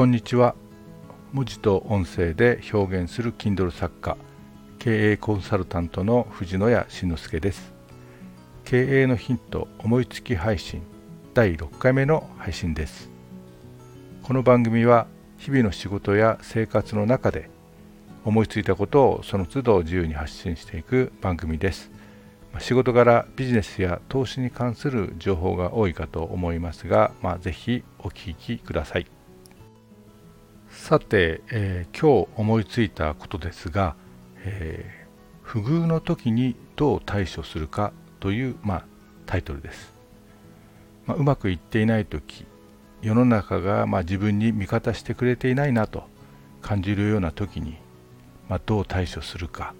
[0.00, 0.54] こんにちは。
[1.34, 4.16] 文字と音声で表現する Kindle 作家
[4.78, 7.74] 経営コンサルタントの藤野谷慎之介です。
[8.64, 10.80] 経営のヒント思いつき配信
[11.34, 13.10] 第6回目の配信です。
[14.22, 17.50] この番組は日々の仕事や生活の中で
[18.24, 21.90] 思いついたことをその都度自由に発信していく番組です。
[22.58, 29.19] 仕事柄ビジネスや投資に関する情報が多いかと思いますが、まあ、ぜひお聞きください。
[30.70, 33.96] さて、えー、今日思いついたことですが、
[34.44, 35.08] えー、
[35.42, 38.84] 不遇の時にどう対処するかという、まあ、
[39.26, 39.92] タイトルです、
[41.06, 42.46] まあ、うまくいっていない時
[43.02, 46.04] 世の中が、まあ、自分に味方してくれていないなと
[46.62, 47.76] 感じるような時に、
[48.48, 49.74] まあ、どう対処するか。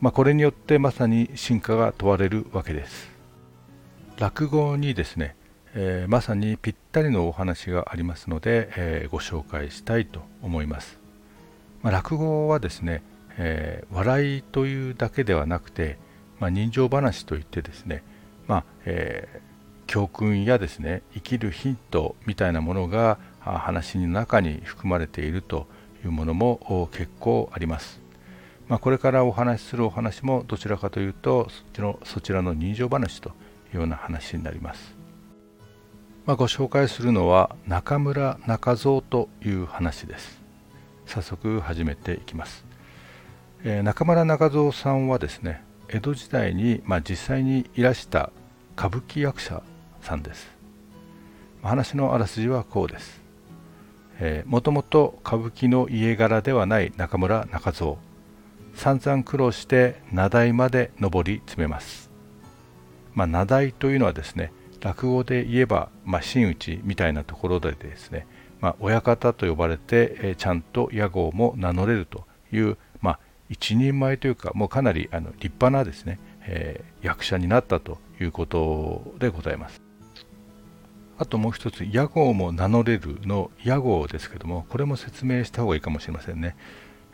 [0.00, 3.10] まあ、これによってまさに進化が問われるわけです。
[4.18, 5.34] 落語にですね、
[5.80, 10.98] えー、まさにぴったりのお話がありますので、えー、ご紹介したいと思います、
[11.82, 13.00] まあ、落語はですね、
[13.36, 15.96] えー、笑いというだけではなくて、
[16.40, 18.02] まあ、人情話といってですね、
[18.48, 19.40] まあえ
[19.86, 25.66] 教訓やですね生きるヒントみたいなものが話の中に含まれていると
[26.04, 28.00] いうものも結構あります
[28.68, 33.32] まあ、これからお話しするお話もどちらかというとそちのそちらの人情話とい
[33.74, 34.97] うような話になります。
[36.28, 40.42] まあ、ご紹介するのは中村中蔵という話です。
[41.06, 42.66] 早速始めていきます。
[43.64, 48.30] えー、中村中蔵さんはですね江戸時代に、まあ、実際にいらした
[48.76, 49.62] 歌舞伎役者
[50.02, 50.50] さんです。
[51.62, 53.22] まあ話のあらすじはこうです。
[54.44, 57.94] もともと歌舞伎の家柄ではない中村中蔵
[58.74, 62.10] 散々苦労して名題まで上り詰めます。
[63.14, 68.26] まあ、名題というのはですね落語で言えば、まあ、真打ちみたいなところでですね、
[68.60, 79.80] まあ、親方と呼ばれて、え、ちゃんと屋号も名乗れるという、まあ、一人前というかもうかなりあの立派なですね、えー、役者になったということでございます。
[81.20, 86.56] あともう一つ屋号も名乗れるの屋号ですけどもこれも説明した方がいいかもしれませんね。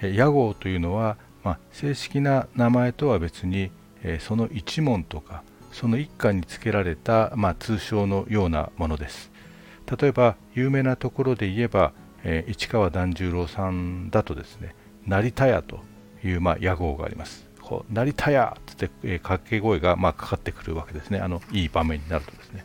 [0.00, 3.70] 屋号というのはまあ、正式な名前とは別に、
[4.02, 9.32] えー、その一門とかその一家につけられた、まあ、通称のようなものです。
[10.00, 15.80] 例えば有名なところで言えば、えー、市川團十郎さんだとですね成田屋と
[16.24, 17.48] いう、まあ、屋号があります。
[17.60, 21.18] こう成田屋って、えー、掛け声が、まあ、かかってくるわけですね。
[21.18, 22.64] あのいい場面になるとですね。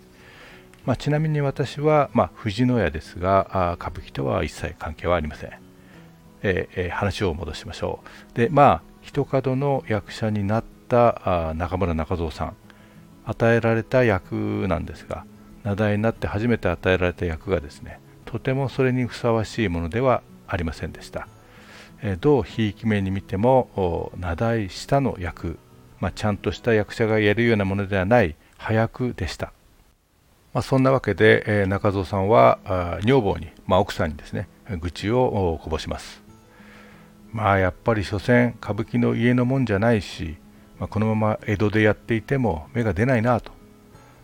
[0.86, 5.52] まあ、ちなみに私は、まあ、藤野屋ですがあ歌舞伎とは一切関係はありません。
[6.44, 8.02] えー、話を戻しましょ
[8.34, 8.38] う。
[8.38, 12.56] でまあ一角の役者になったあ中村中蔵さん。
[13.28, 15.26] 与えられた役なんですが
[15.64, 21.28] 名題になって初めて与えられた役がですねとてもそれにふさわしいものではありませんでした、
[22.02, 25.60] えー、どうひいき目に見ても名題下の役、
[26.00, 29.52] まあ、ちゃんとした役者がやるようなものではない早役でした。
[30.54, 32.58] まあ、そんなわけで、えー、中蔵さんは
[33.04, 34.48] 女房に、まあ、奥さんにですね
[34.82, 36.24] 愚痴をこぼします。
[37.32, 40.38] まあやっぱり所詮歌舞伎の家のもんじゃないし、
[40.80, 43.52] まあ、このまま江戸でやっていても目が出ないなと、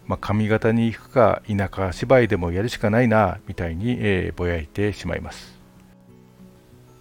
[0.05, 5.59] まあ、上方に行くか田舎芝居でもやるしかないなみたいに、えー、ぼやいてしまいます。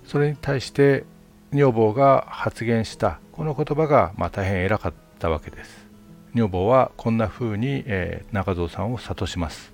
[0.05, 1.05] それに対して
[1.53, 3.19] 女房が発言した。
[3.33, 5.87] この言葉が、まあ、大変偉かったわけです。
[6.35, 9.73] 女房はこんな風に、えー、中蔵さんを諭します。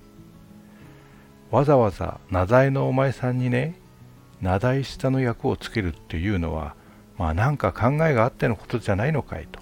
[1.50, 3.74] わざわざ名材のお前さんにね
[4.40, 6.74] 名題下の役をつけるっていうのは
[7.16, 9.60] まあなんか考えがあってのことじゃないのかいと。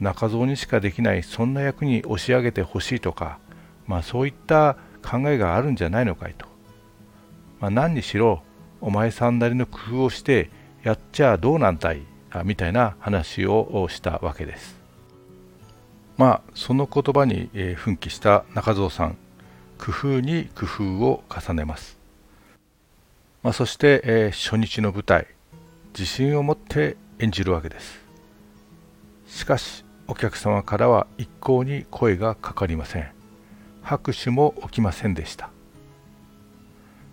[0.00, 3.38] 中蔵にしかできないそんな役に押し上げてほしいとか
[3.86, 6.46] まあそういった考えがあるんじゃないのかいと、
[7.60, 8.42] まあ、何にしろ
[8.80, 10.50] お前さんなりの工夫をして
[10.82, 12.02] やっちゃどうなんだい
[12.44, 14.76] みたいな話をしたわけです。
[16.16, 19.16] まあその言葉に奮起した中蔵さん
[19.78, 21.96] 工夫に工夫を重ねます。
[23.42, 25.26] まあ、そして、えー、初日の舞台
[25.92, 28.03] 自信を持って演じるわけです。
[29.34, 33.10] しかしお客様からは一向に声がかかりません。
[33.82, 35.50] 拍手も起きませんでした。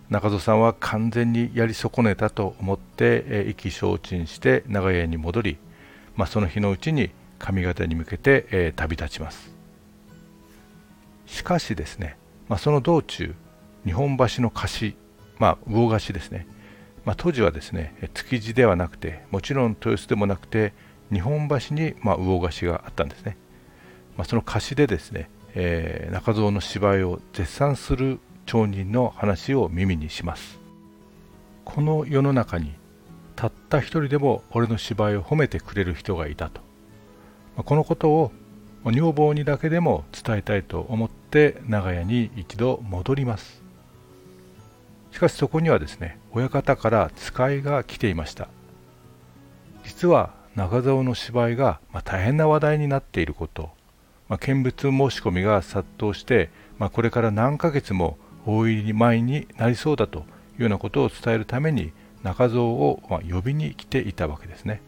[0.08, 5.58] 中戸さんは完全にやり損ねたと思って、意気消沈して長屋に戻り、
[6.14, 7.10] まあ、その日のうちに
[7.40, 9.52] 上方に向けて、え、旅立ちます。
[11.26, 12.16] しかしですね、
[12.48, 13.34] まあ、その道中
[13.84, 14.96] 日本橋の貸し
[15.40, 16.46] まあ、魚菓子ですね、
[17.04, 20.72] まあ、当時はですね築地ではなくてもちろん豊洲でもなくて
[21.12, 23.36] 日本橋に、まあ、魚菓子があったんですね、
[24.16, 30.58] まあ、その貸しでですね、えー、中蔵の芝居を絶賛する町人の話を耳にします。
[31.64, 32.72] この世の中に
[33.36, 36.60] たった一人でも俺の芝居を褒めてくれる人がいたと。
[37.56, 38.32] まあこのことを
[38.84, 43.62] 女房にだけでも伝えたいと思って長屋に一度戻ります。
[45.12, 48.48] しかしそこにはですね親方から使いが来ていました。
[49.84, 53.70] 実は中蔵の芝居が、ま、大変な話題になっていること、
[54.28, 60.22] まあ、見物申し込みが殺到して、まあ、これから何ヶ月も大入り前になりそうだとい
[60.58, 64.80] うようなことを伝えるために中蔵を、ま呼びに来ていたわけですね。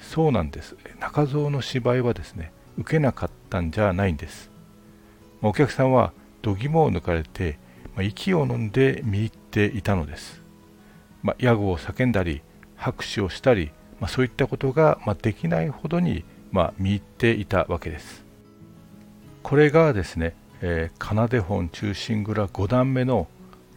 [0.00, 0.76] そうなんです。
[1.00, 4.50] 中蔵の芝居はですね受けなかったんじゃないんです、
[5.40, 6.12] まお客さんは
[6.42, 7.58] 度肝を抜かれて、
[7.94, 10.42] ま息を飲んで見入っていたのです、
[11.22, 12.42] ま屋号を叫んだり
[12.76, 13.70] 拍手をしたり
[14.04, 18.22] まあ、そういったことが、まあできないほどに、まあ見入っていたわけです。
[19.42, 23.28] これがですね、えー、奏で本中心蔵5段目の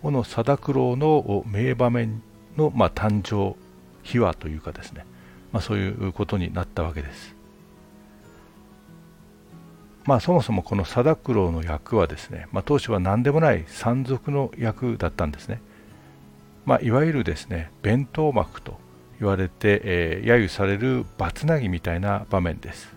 [0.02, 2.22] 小野貞九郎の名場面
[2.58, 3.58] の、まあ、誕生
[4.04, 5.06] 秘話というかですね、
[5.54, 7.34] まあ、そういうことになったわけです。
[10.04, 15.62] まあそもそもこの貞九郎の役はですね、まあ、当初は何でもない山賊の役だったんですね。
[16.66, 18.78] まあ、いわゆるですね弁当幕と
[19.20, 22.96] 言われて、えー、揶揄されるバツナギみたいな場面です。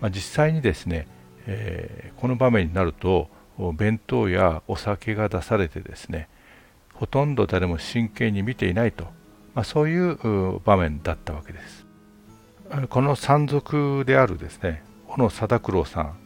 [0.00, 1.06] まあ、実際にですね、
[1.46, 3.28] えー、この場面になると
[3.74, 6.28] 弁当やお酒が出されてですね
[6.94, 9.04] ほとんど誰も真剣に見ていないと、
[9.54, 11.86] まあ、そういう場面だったわけです。
[12.88, 16.16] この山賊であるですね小野貞九郎さん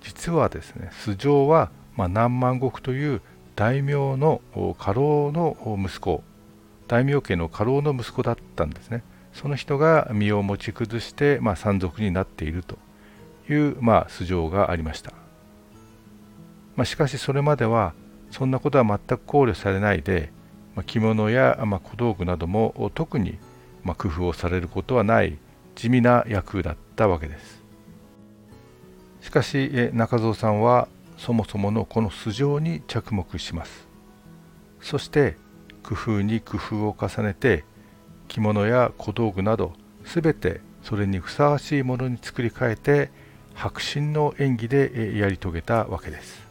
[0.00, 3.20] 実はですね素性は、まあ、南万石という
[3.56, 4.40] 大名の
[4.78, 6.22] 家老の息子
[6.88, 9.02] 大名家の家老の息子だったんですね。
[9.36, 12.78] その人が身を持ち崩して、まあ、山賊になっていると
[13.50, 15.12] いう、まあ、素性がありました、
[16.74, 17.92] まあ、しかしそれまでは
[18.30, 20.32] そんなことは全く考慮されないで、
[20.74, 23.38] まあ、着物や、まあ、小道具なども特に、
[23.84, 25.36] まあ、工夫をされることはない
[25.74, 27.62] 地味な役だったわけです。
[29.20, 30.88] しかし中蔵さんは
[31.18, 33.86] そもそものこの素性に着目します。
[34.80, 35.36] そして
[35.86, 37.64] 工夫に工夫を重ねて
[38.26, 39.72] 着物や小道具など
[40.04, 43.10] 全てそれにふさわしいものに作り変えて
[43.54, 46.46] 迫真の演技でやり遂げたわけです。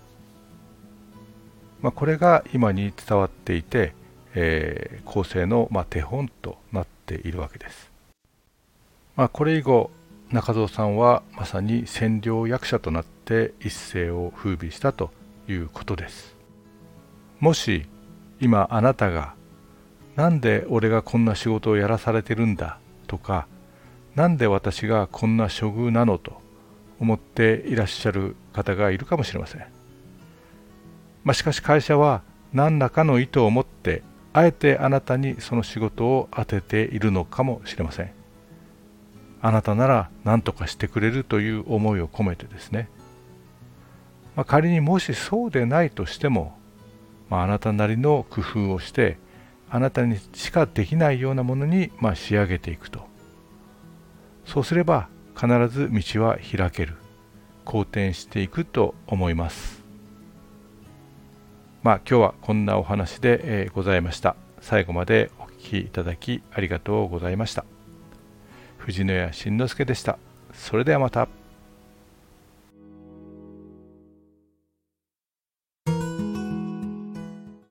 [1.81, 3.93] まあ、これが今に伝わっていて、
[4.33, 7.91] えー、構成の、まあ、手本となっているわけです。
[9.15, 9.91] まあ、これ以後
[10.31, 15.11] 中蔵さんはまさに占領役者となって一世を風靡したと
[15.47, 16.35] いうことです。
[17.39, 17.85] もし
[18.45, 19.33] 今あなたが
[20.15, 22.77] 「なんで俺がこんな仕事をやらされてるんだ」
[23.07, 23.47] とか
[24.13, 26.39] 「なんで私がこんな処遇なの?」と
[26.99, 29.65] 思っていらっしゃる方がいるかもしれません。
[31.23, 32.21] まあ、しかし会社は
[32.53, 38.11] 何らかの意図を持ってあえてあなたにその仕事を当てているのかもしれません。
[39.41, 42.89] あなたなら何とかしてくれるという思いを込めてですね。
[44.35, 46.55] まあ、仮にもしそうでないとしても
[47.29, 49.17] まあ、あなたなりの工夫をして
[49.69, 53.07] あなたにしかできないようなものに、まあ、仕上げていくと。
[54.45, 56.95] そうすれば必ず道は開ける。
[57.65, 59.83] 好転していくと思います。
[61.83, 64.35] まあ今日はこんなお話で、え、ございました。
[64.61, 67.65] 最後までお聞きいただきありがとうございました。
[68.77, 70.17] 藤野谷慎之介でした。
[70.53, 71.44] それではまた。